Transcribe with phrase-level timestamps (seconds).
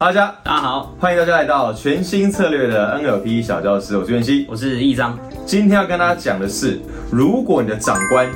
[0.00, 4.46] 大家大家好，欢迎大家来到全新策略的 NLP 小教室，我是袁熙。
[4.48, 5.18] 我是易章。
[5.44, 8.30] 今天要跟大家讲的是，如果你的长官、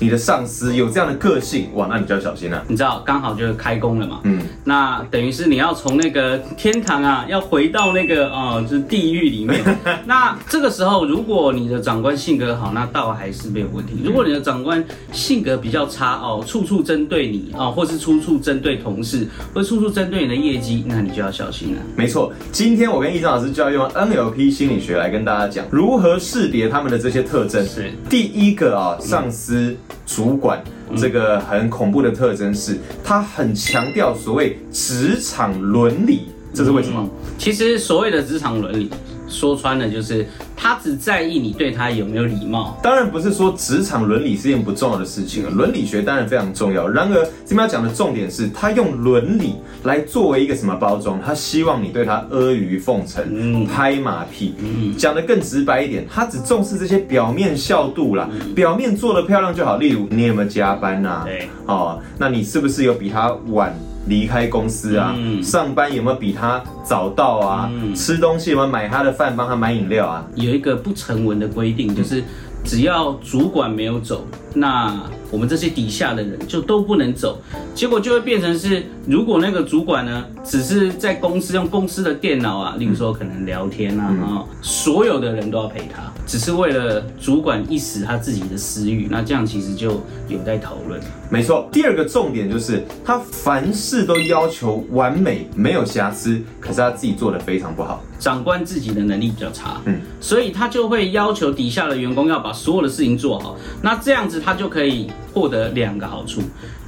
[0.00, 2.62] 你的上司有这样的个性，哇，那你就要小心了。
[2.68, 9.60] 你知道刚好就是开工了嘛，嗯，那等于是你要从那个天堂啊，要回到那个哦，就是地狱里面。
[10.06, 13.94] 那这个时候，如果你的长官性格好，那倒还是没有问题。
[14.04, 21.82] 如果你的长官性格比较差哦，处处针对你哦，或是处处针对同事，或处处针对你的业绩，那你就要小心了。
[21.96, 27.66] 没错，今天我跟易章老师就要用 NLP 心理学来跟大家讲如何识别他们的这些特征。
[27.66, 29.76] 是第一个啊，上司。
[30.06, 30.62] 主管
[30.96, 37.08] 这个很恐怖的特征是，他很强调所谓职场伦理，这是为什么？
[37.36, 38.90] 其实所谓的职场伦理，
[39.28, 40.26] 说穿了就是。
[40.60, 46.88] 他只在意你对他有没有礼貌，当然不是说职场伦理是件不重要的事情啊，伦理学当然非常重要。
[46.88, 49.54] 然而这边要讲的重点是，他用伦理
[49.84, 51.20] 来作为一个什么包装？
[51.24, 54.54] 他希望你对他阿谀奉承、拍马屁。
[54.98, 59.76] 讲的更直白一点，他只重视这些表面效度啦，表面做的漂亮就好。
[59.76, 61.22] 例如你有没有加班呐？
[61.24, 63.72] 对，哦，那你是不是有比他晚？
[64.06, 67.70] 离开公司啊，上班有没有比他早到啊？
[67.94, 70.26] 吃东西我们买他的饭，帮他买饮料啊？
[70.36, 72.24] 有一个不成文的规定，就是
[72.64, 74.98] 只要主管没有走，那。
[75.30, 77.38] 我们这些底下的人就都不能走，
[77.74, 90.98] 结果就会变成是，如果那个主管呢，只是在公司用公司的电脑啊，例如说可能聊天啊，啊，所有的人都要陪他，只是为了主管一时他自己的私欲，那这样其实就有待讨论。
[91.28, 98.02] 没错，第二个重点就是他凡事都要求完美，没有瑕疵，可是他自己做的非常不好。
[98.18, 105.08] 长官自己的能力比较差，嗯，所以他就会要求底下的员工要把所有的事情做好，那这样子他就可以。
[105.32, 106.40] 获得两个好处，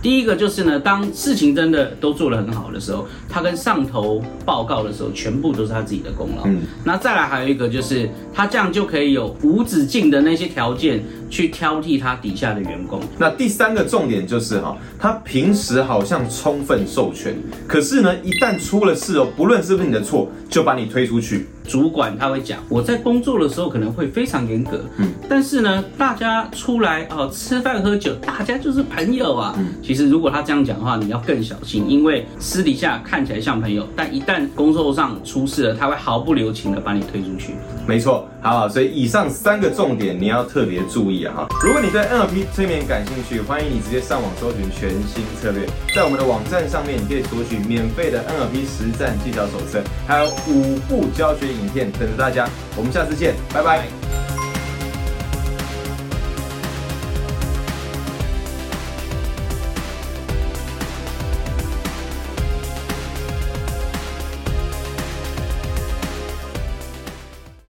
[0.02, 6.44] 第一个就是呢，当事情真的都做得很好的时候，他跟上头报告的时候，全部都是他自己的功劳。
[6.46, 13.00] 嗯，那再来还有一个就是，他这样就可以有无止境的那些条件去挑剔他底下的员工。
[13.18, 17.36] 那第三个重点就是哈，他平时好像充分授权，
[17.68, 21.46] 可是呢，一旦出了事哦，不论是不是你的错，就把你推出去。
[21.66, 29.54] 主管他会讲，我在工作的时候可能会非常严格，嗯，但是呢，大家出来哦吃饭喝酒，大家就是朋友啊。
[29.58, 37.54] 嗯其实如果他这样讲的话，你要更小心，因为私底下看起来像朋友，但一旦工作上出事了，他会毫不留情的把你推出去。
[37.86, 41.48] 没错，好，所以以上三个重点你要特别注意啊哈。
[41.64, 51.49] 如果你对 NLP 催眠感兴趣，欢迎你直接上网搜寻全新策略，在我们的网站上面，你可以索取免费的 NLP 实战技巧手册，还有五步教学。
[51.50, 53.99] 影片等着大家，我们下次见，拜拜。